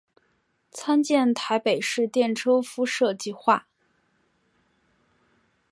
[0.71, 3.67] 参见台北市电车敷设计画。